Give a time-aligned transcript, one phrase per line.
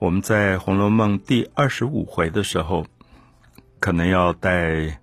[0.00, 2.86] 我们在《红楼梦》第二十五回的时候，
[3.80, 5.00] 可能要带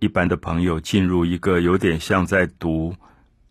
[0.00, 2.90] 一般的朋友进入一个有点像在读《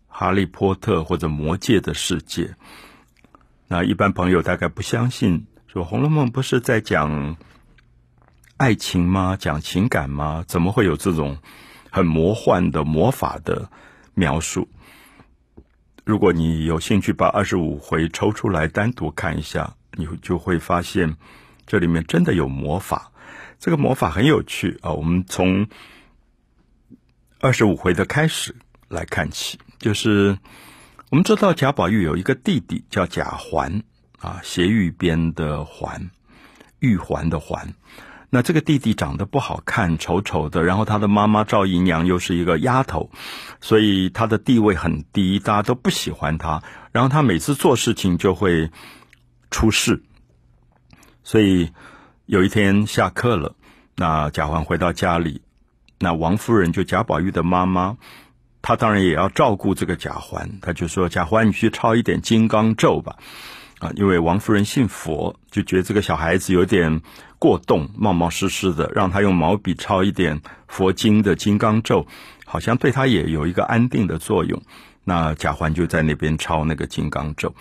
[0.08, 2.54] 哈利波特》或者《魔戒》的世界。
[3.66, 7.38] 那一般朋友大概不相信，说《红楼梦》不是在讲
[8.58, 9.38] 爱情吗？
[9.38, 10.44] 讲情感吗？
[10.46, 11.38] 怎么会有这种
[11.90, 13.70] 很魔幻的魔法的
[14.12, 14.68] 描述？
[16.04, 19.76] 如果你有兴趣把二十五回抽出来单独看一下。
[19.96, 21.16] 你就会发现，
[21.66, 23.10] 这里面真的有魔法。
[23.58, 24.90] 这个魔法很有趣啊！
[24.90, 25.68] 我们从
[27.38, 28.56] 二十五回的开始
[28.88, 30.36] 来看起，就是
[31.10, 33.84] 我们知道贾宝玉有一个弟弟叫贾环
[34.18, 36.10] 啊，斜玉边的环，
[36.80, 37.72] 玉环的环。
[38.30, 43.12] 那这个弟弟长得不好看，丑丑的，然后他的妈妈赵姨娘又是一个丫头，
[43.60, 46.60] 所以他的地位很低，大家都不喜欢他。
[46.90, 48.72] 然后他每次做事情就会。
[49.52, 50.02] 出事，
[51.22, 51.70] 所以
[52.26, 53.54] 有一天下课了，
[53.94, 55.42] 那贾环回到家里，
[56.00, 57.96] 那王夫人就贾宝玉的妈妈，
[58.62, 63.16] 她当然也要照顾这个贾环，她就说：“贾环，你去抄一点金刚咒吧。”
[63.78, 67.02] 啊，因为王夫人信佛，就觉得这个小孩子有点
[67.40, 72.06] 过动，冒冒失失的，让他用毛笔抄一点佛经的金刚咒，
[72.44, 74.62] 好像对他也有一个安定的作用。
[75.02, 77.52] 那贾环就在那边抄那个金刚咒。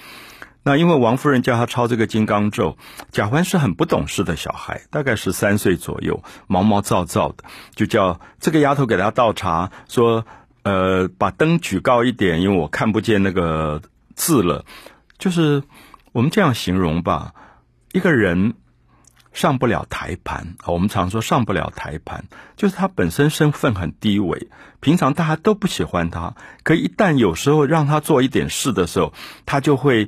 [0.64, 2.78] 那因为王夫人叫他抄这个金刚咒，
[3.12, 10.24] 贾环是很不懂事的小孩，大概十三岁左右，毛毛躁躁的，就叫这个丫头给他倒茶，说
[10.62, 13.82] ：“呃，把灯举高一点，因为我看不见那个
[14.16, 14.64] 字了。”
[15.18, 15.64] 就是
[16.12, 17.34] 我们这样形容吧，
[17.92, 18.54] 一个人
[19.34, 24.48] 上不了台盘我们常说上不了台盘，就是他本身身份很低微，
[24.80, 29.12] 平常大家都不喜欢他，可一旦有时候让他做一点事的时候，
[29.48, 30.08] 他就会。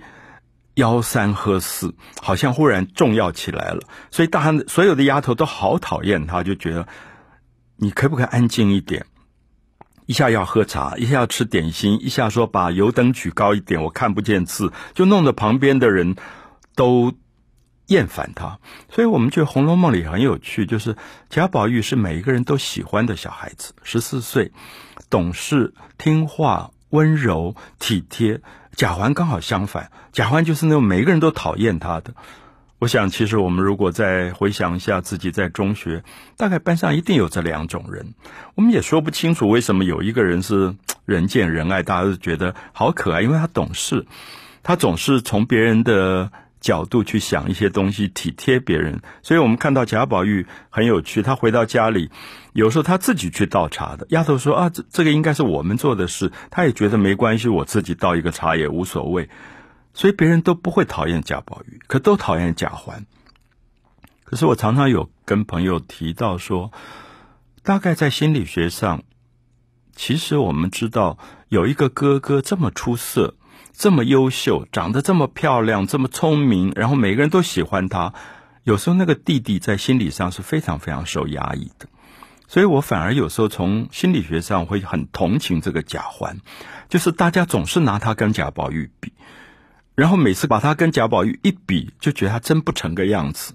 [0.75, 6.88] 吆三喝四，好像忽然重要起来了，所以大汉所有的丫头都好讨厌他，就觉得
[7.77, 9.05] 你可不可以安静一点？
[10.05, 16.16] 一下要喝茶，一下要吃点心，一下说把油灯举高一点，我看不见字，就弄得旁边的人
[16.75, 17.13] 都
[17.88, 18.59] 厌烦他。
[18.89, 20.97] 所以我们觉得《红楼梦》里很有趣，就是
[21.29, 24.51] 贾宝玉是每一个人都喜欢的小孩子，十四岁，
[25.09, 28.40] 懂事、听话、温柔、体贴。
[28.76, 32.14] 贾环刚好相反，贾环就是那种每个人都讨厌他的。
[32.80, 36.04] 我想，其实我们如果再回想一下自己在中学，
[36.38, 38.14] 大概班上一定有这两种人。
[38.56, 44.06] 我们也说不清楚为什么有一个人是人见人爱，大家都觉得好可爱，因为他懂事，
[44.64, 46.31] 他总是从别人的。
[46.63, 51.22] 角度去想一些东西，体贴别人，所以我们看到贾宝玉很有趣。
[51.22, 52.09] 他回到家里，
[52.53, 54.07] 有时候他自己去倒茶的。
[54.12, 59.29] 丫头说：“啊，这这个应该是我们做的事。”他也觉得没关系，我自己倒一个茶也无所谓。
[59.94, 63.06] 所以别人都不会讨厌贾宝玉，可都讨厌贾环。
[64.24, 66.72] 可是我常常有跟朋友提到说，
[67.62, 69.03] 大概在心理学上，
[69.94, 71.18] 其实我们知道
[71.50, 73.35] 有一个哥哥这么出色。
[73.73, 78.13] 这么优秀，长得这么漂亮，这么聪明，然后每个人都喜欢他。
[78.63, 81.88] 有时候那个弟弟在心理上是非常非常受压抑的，
[82.47, 86.38] 所以我反而有时候从心理学上会很同情这个贾环，
[86.88, 89.12] 就是大家总是拿他跟贾宝玉比，
[89.95, 93.53] 然后每次把他跟贾宝玉一比，就觉得他真不成个样子。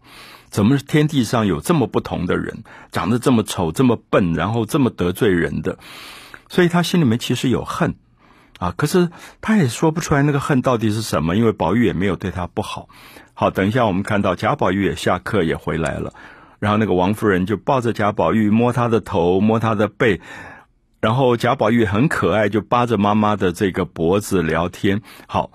[0.50, 5.78] 怎么天地上有这么不同的人，长得这么丑，这么笨，然后这么得罪人的？
[6.48, 7.94] 所以他心里面其实有恨。
[8.58, 8.74] 啊！
[8.76, 9.08] 可是
[9.40, 12.88] 他也说不出来那个恨到底是什么，因为宝玉也没有对他不好。
[13.34, 16.12] 好，等一下我们看到贾宝玉也下课也回来了，
[16.58, 20.20] 然后那个王夫人就抱着贾宝玉摸他的头摸他的背，
[21.00, 25.02] 然后贾宝玉很可爱，就扒着妈妈的这个脖子聊天。
[25.28, 25.52] 好，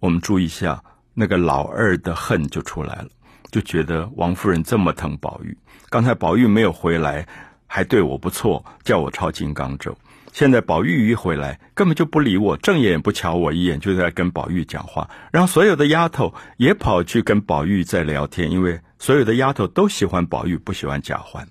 [0.00, 0.84] 我们注意一下，
[1.14, 3.08] 那个老二的恨就出来了，
[3.50, 5.56] 就觉得王夫人这么疼宝玉，
[5.88, 7.26] 刚才宝玉没有回来，
[7.66, 9.96] 还对我不错，叫我抄金刚咒。
[10.34, 15.08] 现在宝玉一回来，根本就不理我，正眼也不瞧我一眼，就在跟宝玉讲话。
[15.30, 21.46] 然后所有的丫头也跑去跟宝玉在聊天，因为所有的丫头都喜欢宝玉，不喜欢贾环。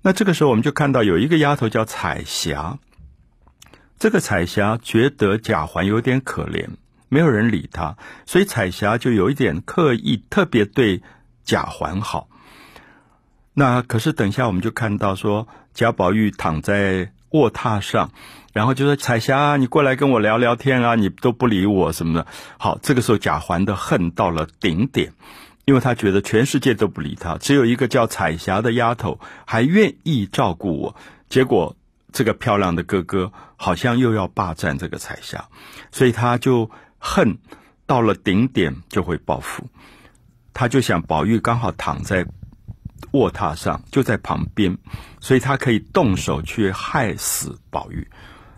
[0.00, 2.78] 那这个时候，我们就看到有一个丫头叫彩霞。
[3.98, 6.68] 这个彩霞觉得贾环有点可怜，
[7.08, 7.96] 没有人理她，
[8.26, 11.02] 所以彩霞就有一点刻意，特别对
[11.42, 12.28] 贾环好。
[13.54, 17.10] 那可是等一下，我们就看到说贾宝玉躺在。
[17.30, 18.10] 卧榻上，
[18.52, 20.94] 然后就说：“彩霞，你过来跟我聊聊天啊！
[20.94, 22.26] 你都不理我什么的。”
[22.58, 25.12] 好，这个时候贾环的恨到了顶点，
[25.64, 30.96] 因为他觉得全世界都不理他，只有一个叫彩霞的丫头还愿意照顾我。
[31.28, 31.76] 结果
[32.12, 35.48] 这个漂亮的哥哥好像又要霸占这个彩霞，
[35.92, 37.38] 所以他就恨
[37.86, 39.68] 到了顶点，就会报复。
[40.54, 42.26] 他就想宝玉刚好躺在
[43.12, 44.78] 卧榻上，就在旁边，
[45.20, 48.08] 所以他可以动手去害死宝玉。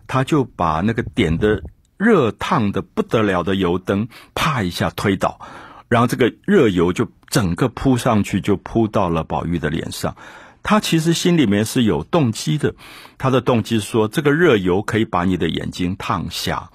[0.07, 1.63] 他就把那个点的
[1.97, 5.41] 热烫的不得了的油灯，啪一下推倒，
[5.89, 10.17] 然后这个热油就整个扑上去，就扑到了宝玉的脸上。
[10.63, 12.75] 他其实心里面是有动机的，
[13.19, 16.71] 他的动机说，这个热油可以把你的眼睛烫瞎，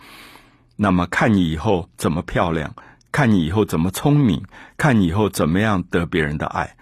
[0.75, 2.73] 那么看你以后怎么漂亮，
[3.11, 4.43] 看你以后怎么聪明，
[4.77, 6.75] 看你以后怎么样得别人的爱。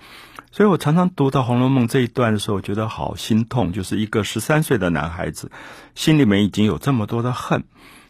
[0.54, 5.52] 所以我常常读到《红楼梦》这一段的时候，我觉得好心痛，就是一个十三岁的男孩子，
[5.96, 7.64] 心里面已经有这么多的恨。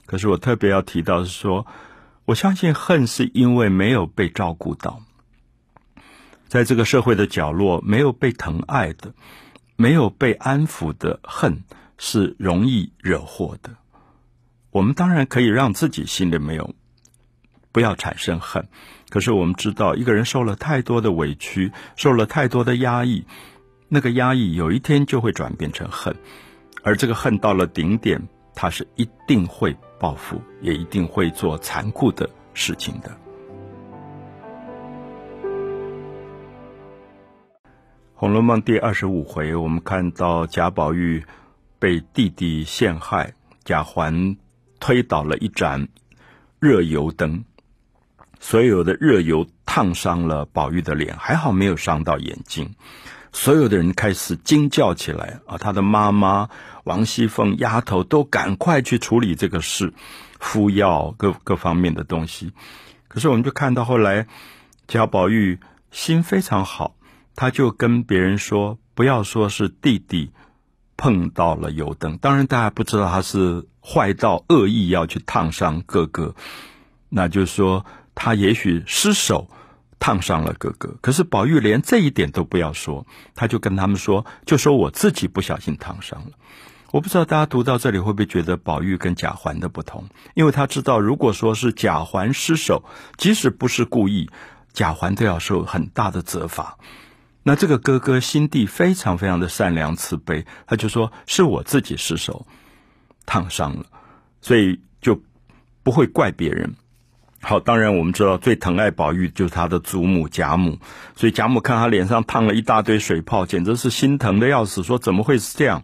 [0.05, 1.65] 可是我特别要提到是说，
[2.25, 4.99] 我相信恨是因为没有被照顾到，
[6.49, 9.13] 在这个社会的角落没有被疼爱的，
[9.77, 11.63] 没有被安抚的恨
[11.97, 13.69] 是容易惹祸的。
[14.69, 16.75] 我们当然可以让自己心里没有，
[17.73, 18.69] 不要产生恨。
[19.09, 23.25] 可是我们知道，一个人受了太多的委屈，受了太多的压抑，
[23.89, 26.15] 那个压抑有一天就会转变成恨，
[26.83, 28.21] 而这个恨到了顶点，
[28.55, 33.09] 他是一定会报复，也一定会做残酷的事情的。
[38.15, 41.23] 《红楼梦》第二十五回，我们看到贾宝玉
[41.77, 43.33] 被弟弟陷害，
[43.65, 44.37] 贾环
[44.79, 45.89] 推倒了一盏
[46.59, 47.43] 热油灯。
[48.43, 52.75] 所有的热油烫伤了宝玉的脸，还好没有伤到眼睛。
[53.31, 55.57] 所有的人开始惊叫起来啊！
[55.57, 56.49] 他的妈妈
[56.83, 59.93] 王熙凤丫头都赶快去处理这个事，
[60.41, 62.51] 敷药各各方面的东西。
[63.07, 64.27] 可是我们就看到后来
[64.87, 65.59] 贾宝玉
[65.91, 66.97] 心非常好，
[67.37, 70.31] 他就跟别人说：“不要说是弟弟
[70.97, 76.35] 碰到了油灯，当然大家不知道他是坏到恶意要去烫伤哥哥，
[77.07, 79.49] 那就说。”他也许失手
[79.99, 83.05] 烫伤了哥哥，可是宝玉连这一点都不要说，
[83.35, 86.31] 他就跟他们说，就说我自己不小心烫伤了。
[86.91, 92.83] 我不知道大家读到这里会不会觉得宝玉跟贾环的不同，因为他知道，如果说是贾环失手，
[93.17, 94.29] 即使不是故意，
[94.73, 96.77] 贾环都要受很大的责罚。
[97.41, 102.45] 那这个哥哥心地非常非常的善良慈悲，他就说是我自己失手
[103.25, 103.85] 烫伤了，
[104.41, 105.19] 所以就
[105.81, 106.75] 不会怪别人。
[107.45, 110.79] 好，当然我们知道最疼爱宝玉就是他的祖母贾母，
[111.13, 115.83] 所以贾母看他脸上烫了一大堆水泡，简直是心疼的要死，说怎么会是这样？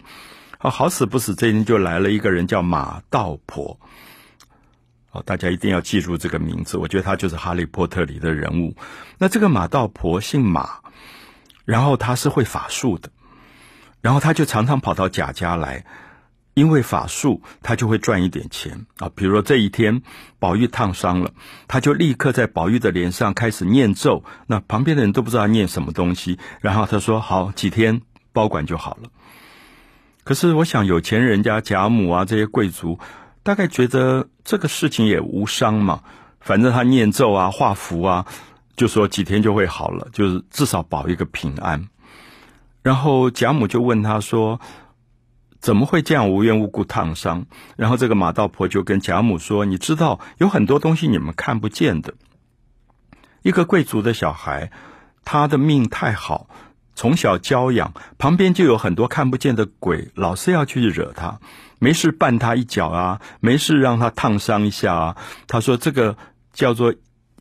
[0.57, 3.77] 好，好死不死，这天就来了一个人叫马道婆。
[5.09, 8.75] 好，大家一定要记住这个名字，我觉得他就是哈利波特里的人物。
[9.17, 10.79] 那这个马道婆姓马，
[11.65, 13.09] 然后他是会法术的，
[13.99, 15.83] 然后他就常常跑到贾家来。
[16.59, 19.09] 因为法术，他就会赚一点钱啊。
[19.15, 20.01] 比如说这一天，
[20.39, 21.31] 宝玉烫伤了，
[21.69, 24.25] 他就立刻在宝玉的脸上开始念咒。
[24.45, 28.01] 那旁边的人都不知道念什么东西，然后他说：“好，几天
[28.33, 29.09] 包管就好了。”
[30.25, 32.99] 可是我想，有钱人家贾母啊这些贵族，
[33.41, 36.03] 大概觉得这个事情也无伤嘛，
[36.41, 38.25] 反正他念咒啊、画符啊，
[38.75, 41.87] 就说几天就会好了，就是至少保一个平安。
[42.83, 44.59] 然后贾母就问他说。
[45.59, 47.45] 怎么会这样无缘无故烫伤？
[47.75, 52.13] 然后这个马道婆就跟贾母说：“你知道有很多东西你们看不见的。
[53.41, 54.71] 一个贵族的小孩，
[55.25, 56.47] 他的命太好，
[56.95, 61.41] 从小娇养，旁边就有很多看不见的鬼，老是要去惹他，
[61.77, 65.17] 没事绊他一脚啊，没事让他烫伤一下啊。
[65.45, 66.15] 他说这个
[66.53, 66.95] 叫做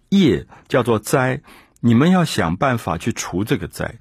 [0.08, 1.40] 业，叫做灾，
[1.78, 3.94] 你们要想办法去除这个灾。”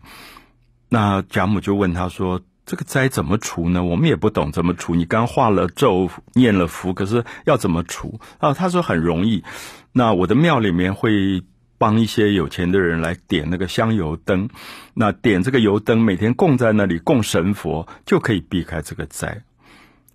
[0.90, 2.42] 那贾母就问他说。
[2.68, 3.86] 这个灾怎么除呢？
[3.86, 4.94] 我们也不懂怎么除。
[4.94, 8.54] 你刚画了咒，念了符，可是要怎么除啊？
[8.54, 9.46] 他说很容易。
[9.94, 11.44] 那我的庙里面会
[11.78, 14.50] 帮一些有钱的人来点那个香油灯，
[14.94, 19.44] 那点这个油灯，每天供在那里供神佛，就可以避开这个灾。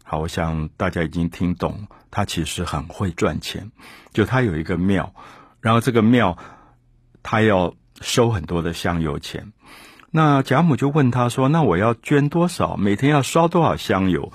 [0.04, 3.73] 好，我想大家已经听懂，他其实很会赚钱。
[4.12, 5.14] 就他有一个庙，
[5.62, 6.37] 然后这个庙
[7.23, 9.52] 他要收很多的香油钱。
[10.14, 12.76] 那贾母就问他说：“那我要捐多少？
[12.76, 14.31] 每天要烧多少香油？”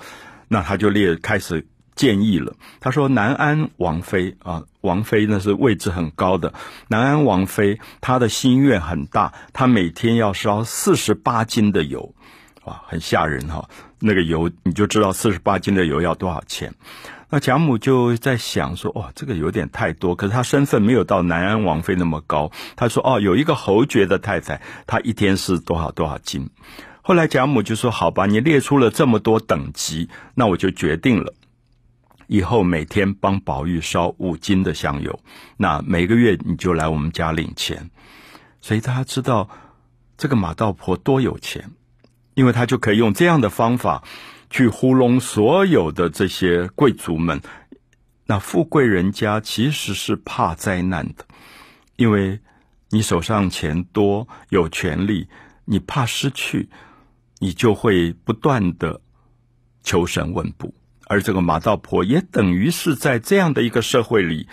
[0.49, 2.55] 那他就列开始建议了。
[2.79, 6.51] 他说：“南安王妃啊，王妃那是位置很高的。
[6.87, 12.11] 南安王妃她的心愿很大，她每天要烧四十八斤的油，
[12.63, 13.69] 哇，很吓人哈！
[13.99, 16.73] 那个油你就知道四十八斤的油要多少钱。”
[17.29, 20.15] 那贾母就在想说：“哦，这个有点太多。
[20.15, 22.49] 可是她身份没有到南安王妃那么高。
[22.75, 26.49] 她说：‘哦，有一个侯爵的太太，她一天是多少多少斤。’
[27.03, 31.33] 后来贾母就说：‘好吧，你列出了这么多等级，那我就决定了，
[32.27, 35.19] 以后每天帮宝玉烧五斤的香油。
[35.57, 37.89] 那每个月你就来我们家领钱。’
[38.61, 39.49] 所以大家知道
[40.17, 41.71] 这个马道婆多有钱，
[42.35, 44.03] 因为他就可以用这样的方法
[44.49, 47.41] 去糊弄所有的这些贵族们。
[48.25, 51.25] 那富贵人家其实是怕灾难的，
[51.95, 52.39] 因为
[52.89, 55.27] 你手上钱多有权利，
[55.63, 56.69] 你怕失去，
[57.39, 58.99] 你就会不断的
[59.81, 60.73] 求神问卜。
[61.05, 64.49] 而这个马道婆也等于是在这样的一个社会里，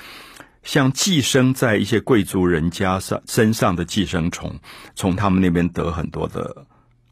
[0.63, 4.61] 像寄生在一些贵族人家上身上的寄生虫，
[4.95, 6.65] 从他们那边得很多的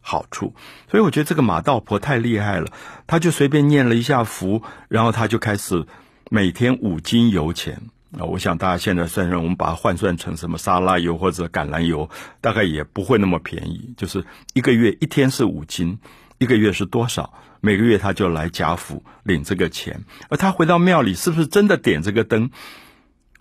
[0.02, 0.54] 好处。
[0.90, 2.70] 所以我觉得这个马道婆太厉害了，
[3.06, 5.86] 他就随便念了一下符，然后他就开始
[6.30, 7.80] 每天五斤油钱
[8.18, 8.24] 啊！
[8.24, 12.10] 我想大家现在算算，我们把它换算成什么沙拉油或者橄榄油，
[12.42, 13.94] 大概也不会那么便宜。
[13.96, 15.98] 就是一个月一天是五斤，
[16.36, 17.32] 一个月是多少？
[17.64, 22.50] 每个月他就来贾府领这个钱，而他回到庙里是不是真的点这个灯，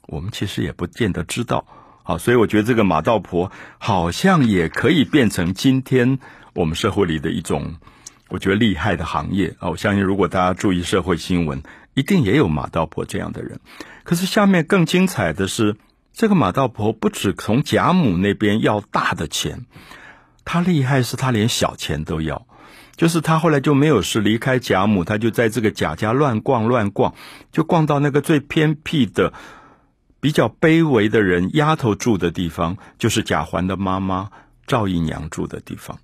[0.07, 1.65] 我们其实也不见得知道。
[2.03, 6.19] 好，所以我觉得这个马道婆好像也可以变成今天
[6.53, 7.75] 我们社会里的一种，
[8.29, 9.69] 我觉得厉害的行业啊！
[9.69, 13.59] 我相信如果大家注意社会新闻，一定也有马道婆这样的人。
[14.03, 15.75] 可是下面更精彩的是，
[16.13, 19.65] 这个马道婆不止从贾母那边要大的钱，
[20.43, 22.45] 她厉害是她连小钱都要。
[22.97, 27.15] 就是他后来就没有事，离开贾母，他就在这个贾家乱逛乱逛，
[27.51, 29.33] 就逛到那个最偏僻的、
[30.21, 34.29] 比较卑微的人丫头住的地方，就是贾环的妈妈
[34.65, 35.99] 赵姨娘住的地方。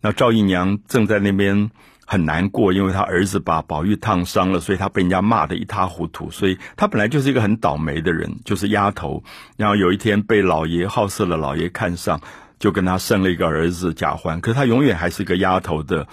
[0.00, 1.70] 那赵姨娘正在那边
[2.04, 6.30] 很难过，因为她儿子把宝玉烫伤了，所以她被人家骂得一塌糊涂。
[6.32, 9.22] 所以她本来就是一个很倒霉的人，就是丫头。
[9.56, 12.20] 然后有一天被老爷好色的老爷看上。
[12.60, 16.06] 就跟他生了一个儿子贾环，可是他永远还是一个丫头的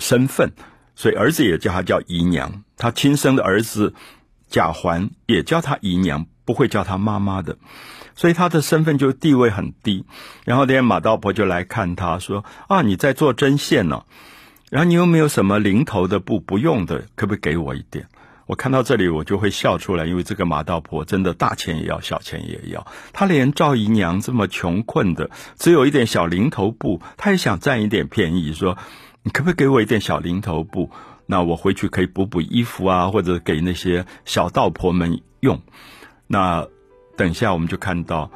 [0.00, 0.50] 身份，
[0.96, 2.64] 所以儿子也叫他叫姨娘。
[2.76, 3.94] 他亲生的儿子
[4.54, 7.56] 贾环也叫她姨娘，不会叫她妈妈的，
[8.14, 10.04] 所以她的身份就地位很低。
[10.44, 14.04] 然后那天马道婆就来看她说：“啊，你在做针线呢？
[14.70, 17.06] 然后你有没有什么零头的布不用的？
[17.16, 18.06] 可不可以给我一点？”
[18.46, 22.86] 我看到这里，我就会笑出来，因为这个马道婆真的大钱也要，小钱也要。
[23.12, 28.78] 她连赵姨娘这么穷困的，只有一点小零头布，她也想占一点便宜，说
[29.24, 30.92] ：“你可不可以给我一点小零头布？
[31.26, 35.60] 那我回去可以补补衣服啊，或者给那些小道婆们用。”
[36.26, 36.66] 那
[37.16, 38.30] 等下我们就看到，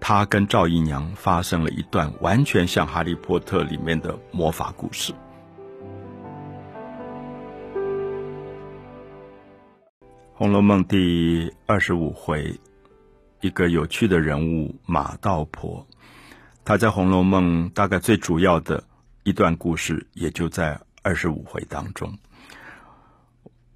[0.00, 5.12] 她跟赵姨娘发生了一段完全像《哈利波特》里面的魔法故事。
[10.36, 12.58] 《红楼梦》第二十五回，
[13.40, 15.86] 一个有趣的人物马道婆，
[16.64, 18.82] 她在《红楼梦》大概最主要的
[19.22, 22.18] 一段故事，也就在二十五回当中。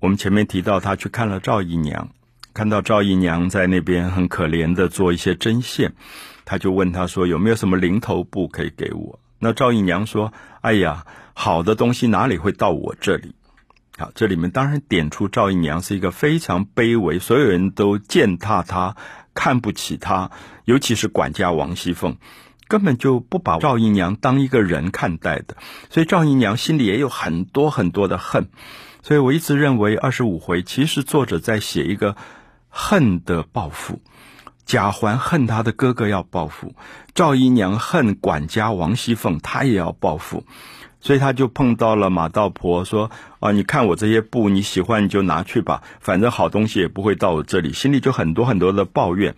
[0.01, 2.09] 我们前面提到，他去看了赵姨娘，
[2.55, 5.93] 看到赵姨娘在那边很可怜的做一些针线，
[6.45, 10.33] 他就问他说：“有没有什么零头布可以给我？”那赵姨娘说
[10.63, 13.35] ：“哎呀，好的东西哪里会到我这里？”
[13.99, 18.97] 好，这里面当然点出赵姨娘是一个非常卑微，所有人都践踏她，
[19.35, 20.31] 看不起她，
[20.65, 22.17] 尤其是管家王熙凤，
[22.69, 25.57] 根本就不把赵姨娘当一个人看待的，
[25.91, 28.49] 所以赵姨娘心里也有很多很多的恨。
[29.03, 32.15] 所以我一直认为二十五回其实作者在写一个
[32.69, 34.01] 恨的报复，
[34.67, 36.75] 贾环恨他的哥哥要报复，
[37.15, 40.45] 赵姨娘恨管家王熙凤，她也要报复。
[41.01, 49.37] 所以他就碰到了马道婆，说：“啊，你看我这些布，你喜欢你就拿去吧，反正好东西也不会到我这里。”心里就很多很多的抱怨。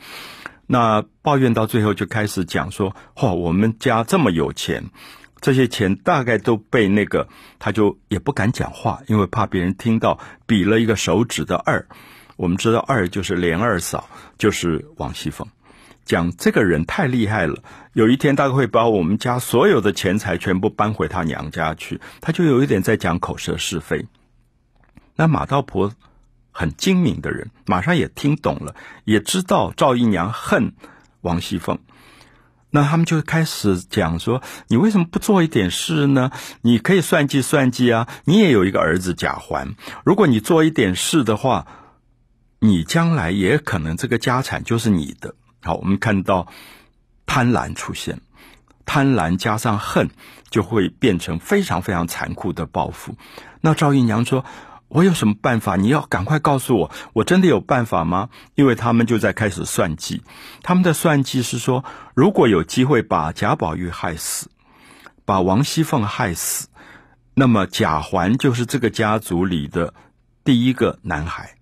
[0.73, 4.85] 那抱怨到最后就开始讲说：“嚯，我们家这么有钱，
[5.41, 7.27] 这些钱大概都被那个……
[7.59, 10.21] 他就也不敢讲话，因为怕别人听到。
[10.47, 11.85] 比了一个手指的二，
[12.37, 14.09] 我们知道二就是连二嫂，
[14.39, 15.45] 就是王熙凤。”
[16.07, 17.57] 讲这个人太厉害了，
[17.93, 24.07] 有一天他会把我们家所有的钱财全部搬回他娘家去，他就有一点在讲口舌是非。
[25.17, 25.93] 那马道婆
[26.53, 30.75] 很精明的人，马上也听懂了，也知道赵姨娘恨
[31.21, 31.79] 王熙凤，
[32.71, 36.31] 那他们就开始讲说：“你为什么不做一点事呢？
[36.63, 38.09] 你可以算计算计啊！
[38.25, 41.67] 你也有一个儿子贾环，如果你做一点事的话，
[42.61, 46.47] 你将来也可能这个家产就是你的。”好，我们看到
[47.27, 48.21] 贪婪出现，
[48.87, 50.09] 贪婪加上恨，
[50.49, 53.15] 就会变成非常非常残酷的报复。
[53.61, 54.45] 那赵姨娘说
[54.91, 55.77] ：“我有什么办法？
[55.77, 60.23] 你要赶快告诉我，我真的有办法吗？”因为他们就在开始算计，
[60.63, 64.51] 他们的算计是说，如果有机会把贾宝玉害死，
[65.25, 66.69] 把王熙凤害死，
[67.35, 69.95] 那么贾环就是这个家族里的
[70.45, 71.55] 第一个男孩。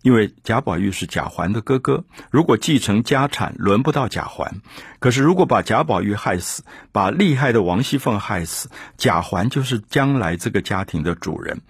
[0.00, 4.60] 因为贾宝玉是贾环的哥哥，如果继承家产，轮不到贾环。
[4.98, 8.68] 可是如果把贾宝玉害死，把厉害的王熙凤害死，
[8.98, 11.62] 贾环就是将来这个家庭的主人，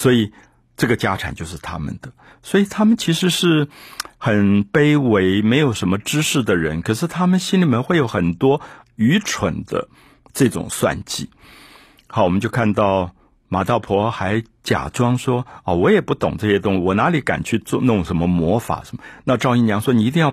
[0.00, 0.32] 所以
[0.76, 2.10] 这个家产就是他们的。
[2.42, 3.68] 所以他们其实是
[4.16, 8.62] 很卑微、没有什么知识的人，可是他们心里面会有很多
[8.96, 9.88] 愚蠢的
[10.32, 11.28] 这种算计。
[12.06, 13.12] 好，我们就看到。
[13.52, 20.32] 马道婆还假装说：“哦，我也不懂这些东西，我哪里敢去做弄什么魔法什么？”那赵姨娘说：“你一定要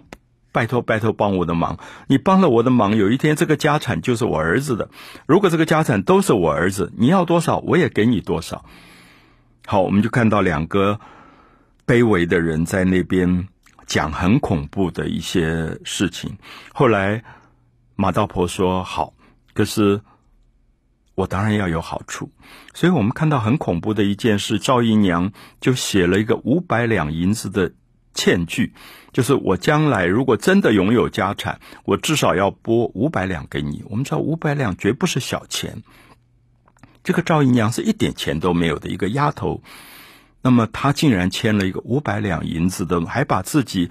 [0.52, 4.92] 拜托拜托帮我的忙，你帮了我的忙，有一天这个家产就是我儿子的。
[5.26, 8.66] 如果这个家产都是我儿子，你要多少我也给你多少。”
[9.70, 10.98] 好，我们就看到两个
[11.86, 13.48] 卑微的人在那边
[13.86, 16.38] 讲很恐怖的一些事情。
[16.74, 17.22] 后来
[17.98, 19.14] 马道婆说：“好，
[19.54, 20.00] 可是。”
[21.18, 22.30] 我当然要有好处，
[22.76, 27.74] 所以我们看到很恐怖的一件事，赵姨娘就写了一个五百两银子的
[28.14, 28.72] 欠据，
[29.12, 33.84] 就是我将来如果真的拥有家产，我至少要拨五百两给你。
[33.90, 35.82] 我们知道五百两绝不是小钱，
[37.08, 39.64] 这个赵姨娘是一点钱都没有的一个丫头，
[40.42, 43.90] 那么她竟然签了一个五百两银子的，还把自己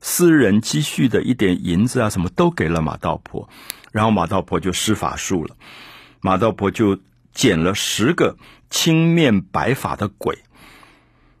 [0.00, 3.48] 私人积蓄的一点银子啊什么都给了马道婆，
[3.92, 5.54] 然后马道婆就施法术了。
[6.20, 6.98] 马道婆就
[7.32, 8.36] 捡了十个
[8.68, 10.36] 青面白发的鬼。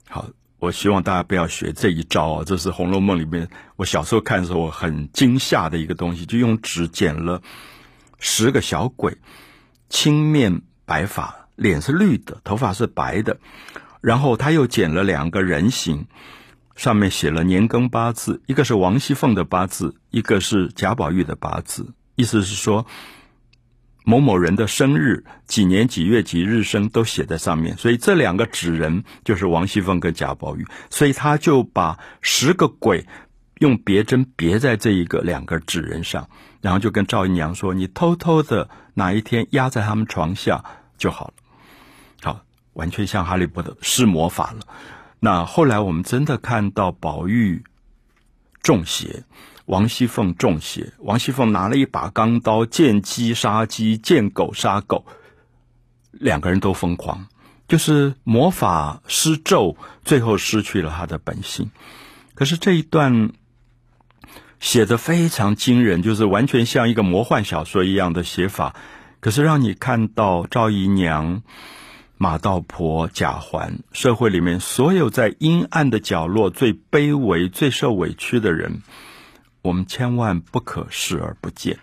[0.08, 0.28] 好，
[0.60, 2.44] 我希望大家不要学这一招啊！
[2.46, 7.42] 这是《红楼梦》里面我小时候看的时候很惊吓的一个东西，就用纸剪了
[8.20, 9.16] 十个小鬼，
[9.88, 13.38] 青面白发，脸是绿的，头发是白的。
[14.00, 16.06] 然后他又剪了两个人形，
[16.74, 22.86] 上面写了年庚八字，一个是王熙凤的八字，一个是贾宝玉的八字，意思是说。
[24.08, 33.08] 某某人的生日、几年几月几日生都写在上面，所以这两个纸人就是王熙凤跟贾宝玉，所以他就把十个鬼
[33.58, 36.28] 用别针别在这一个两个纸人上，
[36.60, 40.64] 然后就跟赵姨娘说：“你偷偷的哪一天压在他们床下
[40.98, 41.34] 就好了。”
[42.22, 42.42] 好，
[42.74, 44.60] 完全像哈利波特施魔法了。
[45.20, 47.64] 那后来我们真的看到宝玉
[48.62, 49.24] 中邪。
[49.64, 55.04] 王熙凤中邪，王熙凤拿了一把钢刀，见鸡杀鸡，见狗杀狗，
[56.12, 57.26] 两个人都疯狂，
[57.66, 61.72] 就是魔法施咒，最后失去了他的本性。
[62.36, 63.32] 可是这一段
[64.66, 68.74] 写的非常惊人，就是完全像一个魔幻小说一样的写法。
[69.20, 71.44] 可是让你看到赵姨娘、
[72.18, 78.82] 马道婆、贾环，社会里面所有在阴暗的角落最卑微、最受委屈的人。
[79.62, 81.78] 我们千万不可视而不见，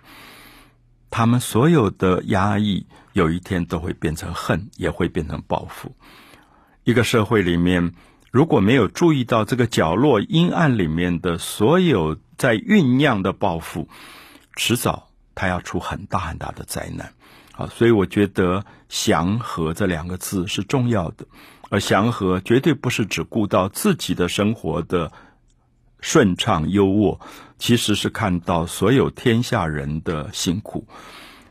[1.09, 5.95] 他们所有的压抑，有一天都会变成恨，也会变成报复。
[6.83, 7.93] 一个社会里面，
[8.29, 13.87] 如果没有注意到这个角落阴暗里面的所有在酝酿的报复，
[14.55, 17.13] 迟早他要出很大很大的灾难。
[17.55, 21.25] 啊，所以我觉得“祥和”这两个字是重要的，
[21.69, 25.11] 而祥和绝对不是只顾到自己的生活的。
[26.05, 27.17] 顺畅优渥，
[27.57, 30.85] 其实是看到所有天下人的辛苦，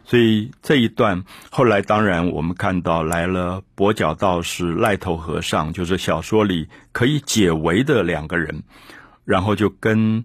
[0.05, 8.63] 所以这一段后来当然我们看到来了跛脚道士、赖头和尚，就是小说里可以解围的两个人，
[9.25, 10.23] 然后就跟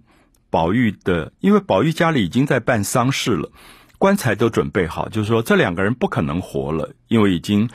[0.49, 3.51] 宝玉的，因为宝玉家里已经在办丧事了，
[3.97, 7.69] 棺材都准备好，就是说这两个人不可能活了，因为已经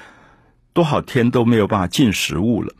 [0.72, 2.74] 多少天都没有办法进食物了，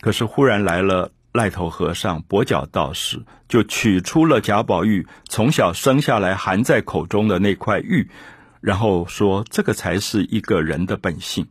[0.00, 1.10] 可是忽然来了。
[1.32, 8.10] 赖头和尚、跛脚道士就取出了贾宝玉从小生下来含在口中的那块玉，
[8.60, 11.46] 然后说：“这个才是一个人的本性，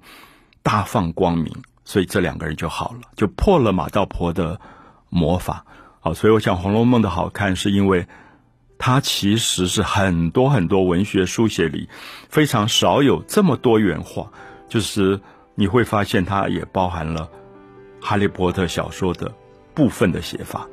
[0.64, 4.60] 大放光明。”所以这两个人就好了，就破了马道婆的
[5.08, 5.66] 魔法。
[6.00, 8.08] 好，所以我想《红楼梦》的好看，是因为
[8.78, 11.90] 它其实是很多很多文学书写里
[12.30, 14.32] 非常少有这么多元化，
[14.68, 15.20] 就是
[15.56, 17.30] 你会发现它也包含了
[18.06, 19.32] 《哈利波特》小说的。
[19.76, 20.68] 部分的写法。